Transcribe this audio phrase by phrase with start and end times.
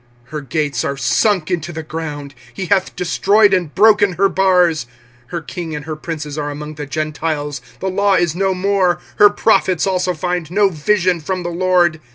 [0.23, 4.87] 25:002:009 Her gates are sunk into the ground; he hath destroyed and broken her bars:
[5.27, 9.29] her king and her princes are among the Gentiles: the law is no more; her
[9.29, 12.01] prophets also find no vision from the LORD.